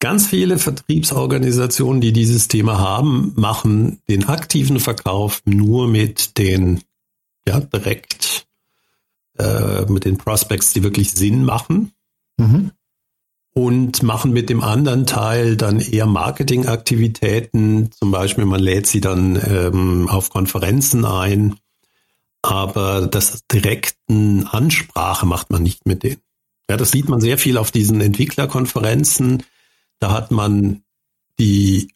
[0.06, 6.82] Ganz viele Vertriebsorganisationen, die dieses Thema haben, machen den aktiven Verkauf nur mit den
[7.48, 8.46] ja direkt
[9.40, 11.94] äh, mit den Prospects, die wirklich Sinn machen.
[12.38, 12.70] Mhm.
[13.56, 17.90] Und machen mit dem anderen Teil dann eher Marketingaktivitäten.
[17.92, 21.56] Zum Beispiel, man lädt sie dann ähm, auf Konferenzen ein.
[22.44, 26.22] Aber das direkten Ansprache macht man nicht mit denen.
[26.70, 29.42] Ja, das sieht man sehr viel auf diesen Entwicklerkonferenzen.
[30.00, 30.84] Da hat man
[31.40, 31.90] die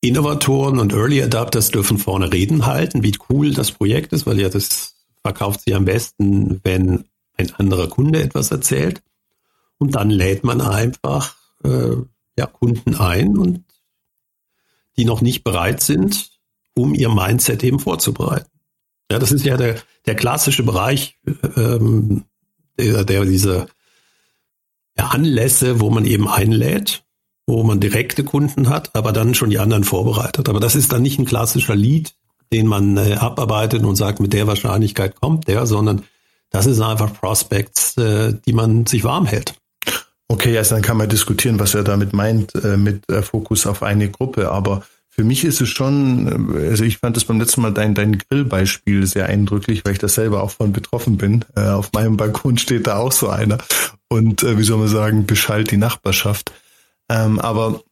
[0.00, 4.48] Innovatoren und Early Adapters dürfen vorne Reden halten, wie cool das Projekt ist, weil ja
[4.48, 7.04] das verkauft sich am besten, wenn
[7.36, 9.02] ein anderer Kunde etwas erzählt.
[9.78, 11.96] Und dann lädt man einfach äh,
[12.38, 13.64] ja, Kunden ein und
[14.96, 16.30] die noch nicht bereit sind,
[16.74, 18.50] um ihr Mindset eben vorzubereiten.
[19.10, 19.76] Ja, das ist ja der,
[20.06, 21.18] der klassische Bereich,
[21.56, 22.24] ähm,
[22.78, 23.66] der, der diese
[24.96, 27.04] Anlässe, wo man eben einlädt,
[27.46, 30.48] wo man direkte Kunden hat, aber dann schon die anderen vorbereitet.
[30.48, 32.14] Aber das ist dann nicht ein klassischer Lead,
[32.52, 36.04] den man äh, abarbeitet und sagt, mit der Wahrscheinlichkeit kommt der, sondern
[36.50, 39.54] das ist einfach Prospects, äh, die man sich warm hält.
[40.28, 43.82] Okay, also dann kann man diskutieren, was er damit meint, äh, mit äh, Fokus auf
[43.82, 44.50] eine Gruppe.
[44.50, 47.94] Aber für mich ist es schon, äh, also ich fand das beim letzten Mal dein,
[47.94, 51.44] dein Grillbeispiel sehr eindrücklich, weil ich da selber auch von betroffen bin.
[51.56, 53.58] Äh, auf meinem Balkon steht da auch so einer
[54.14, 56.52] und äh, wie soll man sagen, beschallt die Nachbarschaft.
[57.08, 57.82] Ähm, aber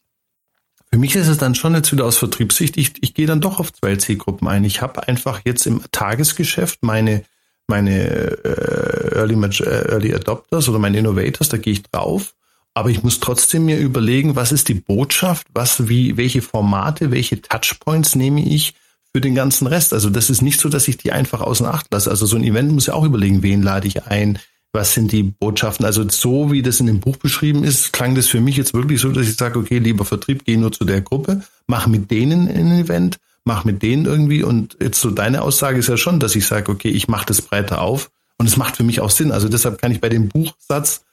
[0.90, 3.58] für mich ist es dann schon jetzt wieder aus Vertriebssicht, ich, ich gehe dann doch
[3.58, 4.64] auf zwei Zielgruppen ein.
[4.64, 7.24] Ich habe einfach jetzt im Tagesgeschäft meine,
[7.66, 8.04] meine
[8.44, 12.34] äh, Early, Early Adopters oder meine Innovators, da gehe ich drauf
[12.74, 17.40] aber ich muss trotzdem mir überlegen, was ist die Botschaft, was, wie, welche Formate, welche
[17.40, 18.74] Touchpoints nehme ich
[19.12, 19.92] für den ganzen Rest.
[19.92, 22.08] Also das ist nicht so, dass ich die einfach außen Acht lasse.
[22.08, 24.38] Also so ein Event muss ja auch überlegen, wen lade ich ein,
[24.72, 25.84] was sind die Botschaften.
[25.84, 29.00] Also so wie das in dem Buch beschrieben ist, klang das für mich jetzt wirklich
[29.00, 32.48] so, dass ich sage, okay, lieber Vertrieb, geh nur zu der Gruppe, mach mit denen
[32.48, 34.42] ein Event, mach mit denen irgendwie.
[34.42, 37.42] Und jetzt so deine Aussage ist ja schon, dass ich sage, okay, ich mache das
[37.42, 38.10] breiter auf.
[38.38, 39.30] Und es macht für mich auch Sinn.
[39.30, 41.04] Also deshalb kann ich bei dem Buchsatz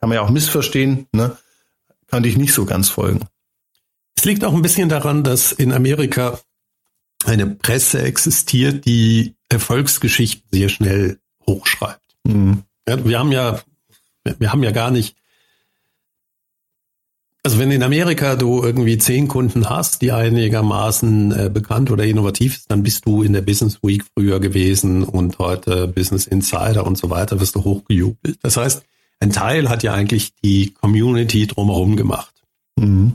[0.00, 1.36] kann man ja auch missverstehen, ne?
[2.06, 3.20] kann ich nicht so ganz folgen.
[4.16, 6.38] Es liegt auch ein bisschen daran, dass in Amerika
[7.24, 12.00] eine Presse existiert, die Erfolgsgeschichten sehr schnell hochschreibt.
[12.24, 12.62] Mhm.
[12.88, 13.60] Ja, wir haben ja,
[14.38, 15.16] wir haben ja gar nicht,
[17.42, 22.56] also wenn in Amerika du irgendwie zehn Kunden hast, die einigermaßen äh, bekannt oder innovativ
[22.56, 26.98] ist, dann bist du in der Business Week früher gewesen und heute Business Insider und
[26.98, 28.38] so weiter, wirst du hochgejubelt.
[28.42, 28.82] Das heißt,
[29.20, 32.34] ein Teil hat ja eigentlich die Community drumherum gemacht,
[32.76, 33.14] mhm.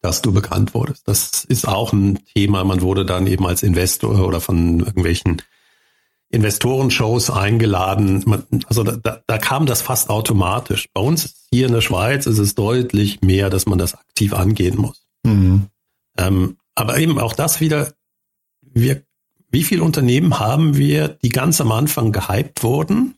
[0.00, 1.08] dass du bekannt wurdest.
[1.08, 2.64] Das ist auch ein Thema.
[2.64, 5.42] Man wurde dann eben als Investor oder von irgendwelchen
[6.30, 8.44] Investorenshows eingeladen.
[8.66, 10.88] Also da, da kam das fast automatisch.
[10.94, 14.76] Bei uns hier in der Schweiz ist es deutlich mehr, dass man das aktiv angehen
[14.78, 15.04] muss.
[15.24, 15.66] Mhm.
[16.16, 17.92] Ähm, aber eben auch das wieder,
[18.62, 19.02] wir,
[19.50, 23.16] wie viele Unternehmen haben wir, die ganz am Anfang gehypt wurden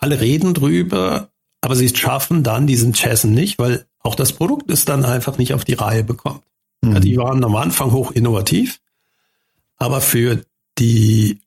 [0.00, 1.28] alle reden drüber,
[1.60, 5.54] aber sie schaffen dann diesen Chasen nicht, weil auch das Produkt ist dann einfach nicht
[5.54, 6.42] auf die Reihe bekommt.
[6.80, 6.92] Mhm.
[6.94, 8.80] Ja, die waren am Anfang hoch innovativ,
[9.76, 10.42] aber für
[10.80, 11.40] die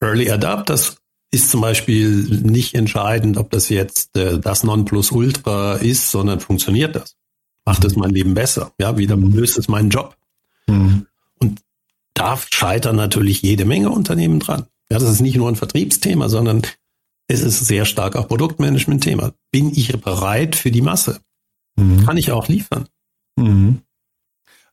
[0.00, 0.96] Early Adapters
[1.30, 7.16] ist zum Beispiel nicht entscheidend, ob das jetzt äh, das Nonplusultra ist, sondern funktioniert das?
[7.64, 8.72] Macht es mein Leben besser?
[8.80, 9.34] Ja, wieder mhm.
[9.34, 10.16] löst es meinen Job?
[10.66, 11.06] Mhm.
[11.38, 11.60] Und
[12.14, 14.66] da scheitern natürlich jede Menge Unternehmen dran.
[14.90, 16.62] Ja, das ist nicht nur ein Vertriebsthema, sondern
[17.26, 19.32] es ist sehr stark auch Produktmanagement-Thema.
[19.50, 21.20] Bin ich bereit für die Masse?
[21.76, 22.06] Mhm.
[22.06, 22.88] Kann ich auch liefern?
[23.36, 23.82] Mhm.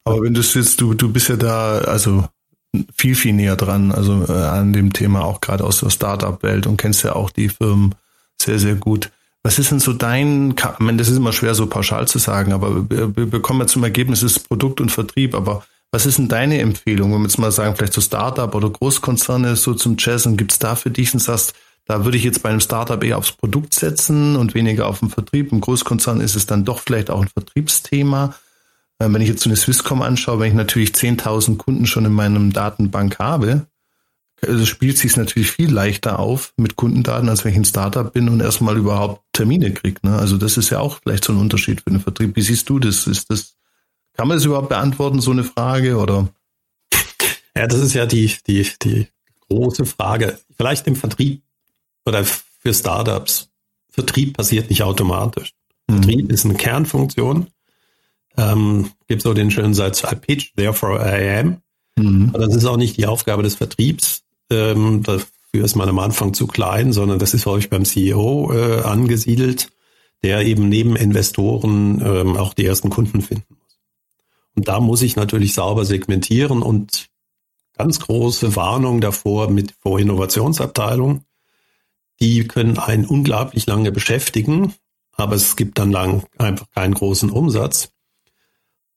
[0.06, 2.26] Aber wenn du jetzt, du, du bist ja da, also
[2.96, 6.78] viel, viel näher dran, also äh, an dem Thema auch gerade aus der Startup-Welt und
[6.78, 7.96] kennst ja auch die Firmen
[8.40, 9.12] sehr, sehr gut.
[9.44, 12.52] Was ist denn so dein, ich meine, das ist immer schwer so pauschal zu sagen,
[12.52, 16.28] aber wir, wir kommen ja zum Ergebnis, ist Produkt und Vertrieb, aber was ist denn
[16.28, 20.26] deine Empfehlung, wenn wir jetzt mal sagen, vielleicht so Startup oder Großkonzerne so zum Jazz
[20.26, 21.54] und gibt es da für dich und sagst,
[21.86, 25.10] da würde ich jetzt bei einem Startup eher aufs Produkt setzen und weniger auf den
[25.10, 25.52] Vertrieb.
[25.52, 28.34] Im Großkonzern ist es dann doch vielleicht auch ein Vertriebsthema.
[28.99, 32.13] Ähm, wenn ich jetzt so eine Swisscom anschaue, wenn ich natürlich 10.000 Kunden schon in
[32.13, 33.67] meinem Datenbank habe,
[34.41, 38.29] also spielt sich natürlich viel leichter auf mit Kundendaten, als wenn ich ein Startup bin
[38.29, 39.99] und erstmal überhaupt Termine kriege.
[40.03, 40.17] Ne?
[40.17, 42.36] Also das ist ja auch vielleicht so ein Unterschied für den Vertrieb.
[42.36, 43.08] Wie siehst du das?
[43.08, 43.55] Ist das,
[44.13, 46.27] kann man das überhaupt beantworten, so eine Frage, oder?
[47.55, 49.08] Ja, das ist ja die, die, die
[49.49, 50.38] große Frage.
[50.58, 51.41] Vielleicht im Vertrieb
[52.05, 53.49] oder für Startups.
[53.89, 55.53] Vertrieb passiert nicht automatisch.
[55.88, 55.95] Mhm.
[55.95, 57.47] Vertrieb ist eine Kernfunktion.
[58.38, 61.58] Ähm, gibt so den schönen Satz, I pitch, therefore I am.
[61.98, 62.32] Mhm.
[62.34, 64.24] Aber das ist auch nicht die Aufgabe des Vertriebs.
[64.50, 68.82] Ähm, dafür ist man am Anfang zu klein, sondern das ist häufig beim CEO äh,
[68.82, 69.69] angesiedelt,
[70.24, 73.80] der eben neben Investoren ähm, auch die ersten Kunden finden muss.
[74.56, 77.08] Und da muss ich natürlich sauber segmentieren und
[77.78, 81.26] ganz große Warnung davor mit vor Innovationsabteilung
[82.19, 84.74] die können einen unglaublich lange beschäftigen,
[85.12, 87.91] aber es gibt dann lang einfach keinen großen Umsatz.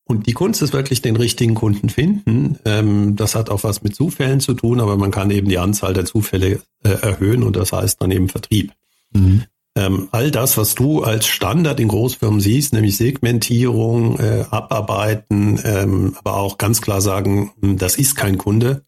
[0.08, 2.58] Und die Kunst ist wirklich den richtigen Kunden finden.
[2.64, 5.92] Ähm, das hat auch was mit Zufällen zu tun, aber man kann eben die Anzahl
[5.92, 8.72] der Zufälle äh, erhöhen und das heißt dann eben Vertrieb.
[9.12, 9.44] Mhm.
[9.74, 16.16] ähm, all das, was du als Standard in Großfirmen siehst, nämlich Segmentierung, äh, Abarbeiten, ähm,
[16.18, 18.82] aber auch ganz klar sagen, hm, das ist kein Kunde,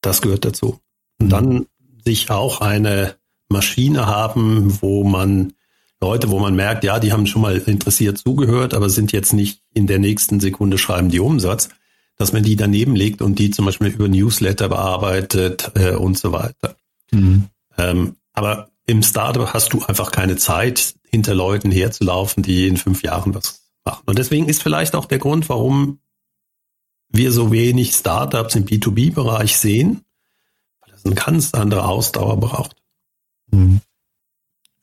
[0.00, 0.80] das gehört dazu.
[1.20, 1.66] Und dann
[2.04, 3.16] sich auch eine
[3.48, 5.52] Maschine haben, wo man
[6.00, 9.62] Leute, wo man merkt, ja, die haben schon mal interessiert zugehört, aber sind jetzt nicht
[9.72, 11.70] in der nächsten Sekunde schreiben die Umsatz,
[12.16, 16.32] dass man die daneben legt und die zum Beispiel über Newsletter bearbeitet äh, und so
[16.32, 16.76] weiter.
[17.10, 17.44] Mhm.
[17.78, 23.02] Ähm, aber im Startup hast du einfach keine Zeit, hinter Leuten herzulaufen, die in fünf
[23.02, 24.02] Jahren was machen.
[24.06, 26.00] Und deswegen ist vielleicht auch der Grund, warum
[27.08, 30.04] wir so wenig Startups im B2B-Bereich sehen,
[30.80, 32.76] weil das eine ganz andere Ausdauer braucht.
[33.50, 33.80] Mhm.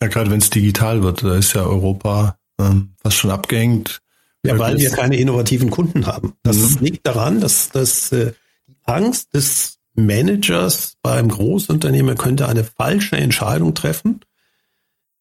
[0.04, 4.02] Ja, gerade wenn es digital wird, da ist ja Europa ähm, fast schon abgehängt.
[4.46, 6.34] Ja, weil wir keine innovativen Kunden haben.
[6.44, 6.78] Das mhm.
[6.82, 8.34] liegt daran, dass, dass äh,
[8.68, 14.20] die Angst des Managers beim Großunternehmer könnte eine falsche Entscheidung treffen.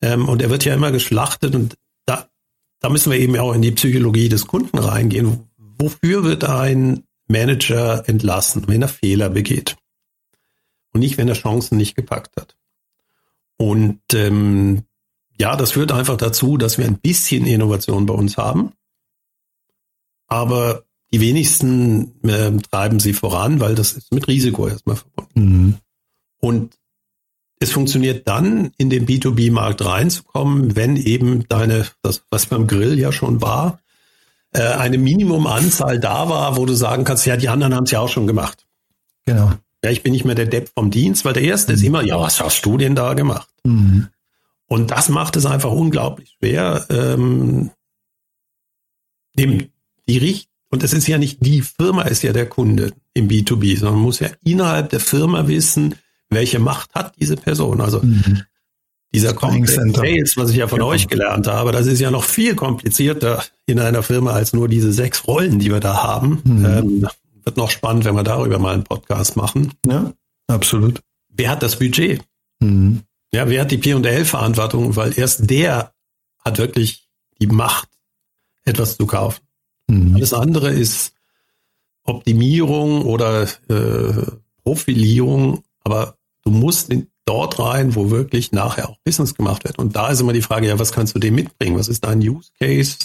[0.00, 2.28] Ähm, und er wird ja immer geschlachtet und da,
[2.80, 5.48] da müssen wir eben auch in die Psychologie des Kunden reingehen.
[5.78, 9.76] Wofür wird ein Manager entlassen, wenn er Fehler begeht?
[10.92, 12.56] Und nicht, wenn er Chancen nicht gepackt hat.
[13.62, 14.82] Und ähm,
[15.38, 18.72] ja, das führt einfach dazu, dass wir ein bisschen Innovation bei uns haben.
[20.26, 25.40] Aber die wenigsten äh, treiben sie voran, weil das ist mit Risiko erstmal verbunden.
[25.40, 25.74] Mhm.
[26.40, 26.74] Und
[27.60, 33.12] es funktioniert dann, in den B2B-Markt reinzukommen, wenn eben deine, das, was beim Grill ja
[33.12, 33.78] schon war,
[34.50, 38.00] äh, eine Minimumanzahl da war, wo du sagen kannst, ja, die anderen haben es ja
[38.00, 38.66] auch schon gemacht.
[39.24, 39.52] Genau.
[39.84, 41.78] Ja, ich bin nicht mehr der Depp vom Dienst, weil der erste mhm.
[41.78, 43.48] ist immer, ja, was hast du denn da gemacht?
[43.64, 44.08] Mhm.
[44.66, 47.70] Und das macht es einfach unglaublich schwer, ähm,
[49.34, 49.68] dem,
[50.08, 53.76] die Richt und es ist ja nicht die Firma, ist ja der Kunde im B2B,
[53.76, 55.96] sondern man muss ja innerhalb der Firma wissen,
[56.30, 57.82] welche Macht hat diese Person.
[57.82, 58.42] Also mhm.
[59.14, 60.90] dieser Complex Sales, was ich ja von genau.
[60.90, 64.94] euch gelernt habe, das ist ja noch viel komplizierter in einer Firma als nur diese
[64.94, 66.40] sechs Rollen, die wir da haben.
[66.44, 66.64] Mhm.
[66.64, 67.06] Ähm,
[67.44, 69.72] wird noch spannend, wenn wir darüber mal einen Podcast machen.
[69.86, 70.12] Ja,
[70.46, 71.00] absolut.
[71.28, 72.22] Wer hat das Budget?
[72.60, 73.02] Mhm.
[73.32, 74.94] Ja, wer hat die P&L-Verantwortung?
[74.96, 75.92] Weil erst der
[76.44, 77.08] hat wirklich
[77.40, 77.88] die Macht,
[78.64, 79.42] etwas zu kaufen.
[79.88, 80.16] Mhm.
[80.16, 81.14] Alles andere ist
[82.04, 84.26] Optimierung oder äh,
[84.62, 89.78] Profilierung, aber du musst in, dort rein, wo wirklich nachher auch Business gemacht wird.
[89.78, 91.78] Und da ist immer die Frage, ja, was kannst du dem mitbringen?
[91.78, 92.96] Was ist dein Use Case,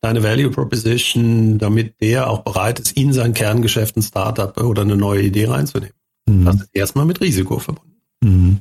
[0.00, 4.96] deine Value Proposition, damit der auch bereit ist, in sein Kerngeschäft ein Startup oder eine
[4.96, 5.94] neue Idee reinzunehmen?
[6.26, 6.44] Mhm.
[6.44, 8.00] Das ist erstmal mit Risiko verbunden.
[8.22, 8.60] Mhm.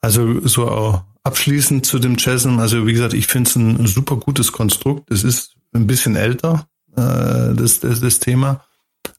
[0.00, 4.16] Also so auch abschließend zu dem Chasm, also wie gesagt, ich finde es ein super
[4.16, 5.10] gutes Konstrukt.
[5.10, 8.64] Es ist ein bisschen älter, äh, das, das, das Thema.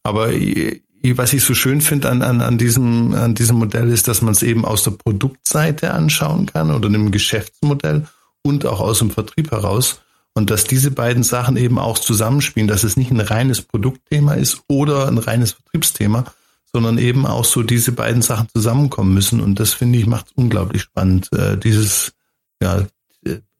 [0.04, 0.82] Aber ich,
[1.16, 4.34] was ich so schön finde an, an, an, diesem, an diesem Modell ist, dass man
[4.34, 8.08] es eben aus der Produktseite anschauen kann oder dem Geschäftsmodell
[8.42, 10.02] und auch aus dem Vertrieb heraus.
[10.34, 14.62] Und dass diese beiden Sachen eben auch zusammenspielen, dass es nicht ein reines Produktthema ist
[14.68, 16.26] oder ein reines Vertriebsthema,
[16.72, 19.42] sondern eben auch so diese beiden Sachen zusammenkommen müssen.
[19.42, 21.30] Und das finde ich macht unglaublich spannend.
[21.34, 22.14] Äh, dieses,
[22.62, 22.86] ja,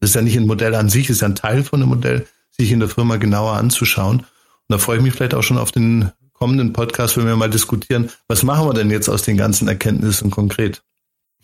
[0.02, 2.72] ist ja nicht ein Modell an sich, ist ja ein Teil von einem Modell, sich
[2.72, 4.20] in der Firma genauer anzuschauen.
[4.20, 4.26] Und
[4.68, 8.10] da freue ich mich vielleicht auch schon auf den kommenden Podcast, wenn wir mal diskutieren,
[8.28, 10.84] was machen wir denn jetzt aus den ganzen Erkenntnissen konkret?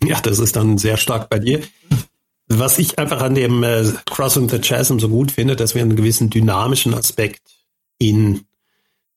[0.02, 1.62] Ja, das ist dann sehr stark bei dir.
[2.48, 5.96] Was ich einfach an dem äh, Crossing the Chasm so gut finde, dass wir einen
[5.96, 7.42] gewissen dynamischen Aspekt
[7.98, 8.46] in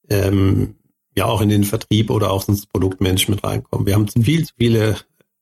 [0.09, 0.75] ähm,
[1.15, 3.85] ja auch in den Vertrieb oder auch ins Produktmanagement reinkommen.
[3.85, 4.97] Wir haben viel zu viele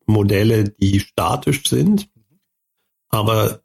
[0.06, 2.10] Modelle, die statisch sind,
[3.10, 3.62] aber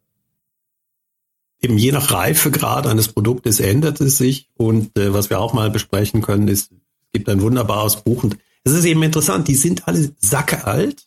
[1.61, 4.51] eben je nach Reifegrad eines Produktes ändert es sich.
[4.57, 8.37] Und äh, was wir auch mal besprechen können, ist, es gibt ein wunderbares Buch und
[8.65, 11.07] es ist eben interessant, die sind alle sacke alt.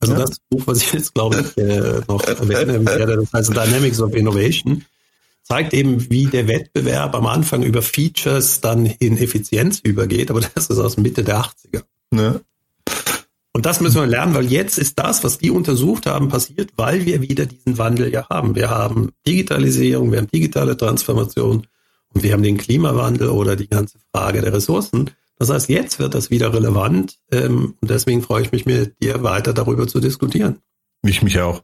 [0.00, 0.20] Also ja.
[0.20, 4.14] das Buch, was ich jetzt glaube ich äh, noch erwähnen werde, das heißt Dynamics of
[4.14, 4.84] Innovation,
[5.42, 10.68] zeigt eben, wie der Wettbewerb am Anfang über Features dann in Effizienz übergeht, aber das
[10.68, 11.82] ist aus Mitte der 80er.
[12.14, 12.40] Ja.
[13.52, 17.04] Und das müssen wir lernen, weil jetzt ist das, was die untersucht haben, passiert, weil
[17.04, 18.54] wir wieder diesen Wandel ja haben.
[18.54, 21.66] Wir haben Digitalisierung, wir haben digitale Transformation
[22.14, 25.10] und wir haben den Klimawandel oder die ganze Frage der Ressourcen.
[25.40, 29.22] Das heißt, jetzt wird das wieder relevant ähm, und deswegen freue ich mich mit dir
[29.22, 30.58] weiter darüber zu diskutieren.
[31.02, 31.62] Ich mich auch.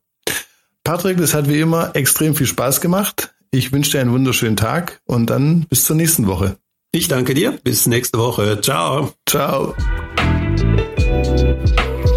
[0.82, 3.34] Patrick, das hat wie immer extrem viel Spaß gemacht.
[3.50, 6.56] Ich wünsche dir einen wunderschönen Tag und dann bis zur nächsten Woche.
[6.90, 7.58] Ich danke dir.
[7.64, 8.62] Bis nächste Woche.
[8.62, 9.12] Ciao.
[9.28, 9.74] Ciao.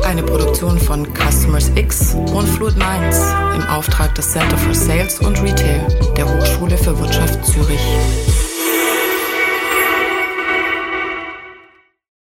[0.06, 3.20] Eine Produktion von Customers X und Fluid Minds
[3.58, 5.86] im Auftrag des Center for Sales und Retail
[6.16, 7.82] der Hochschule für Wirtschaft Zürich.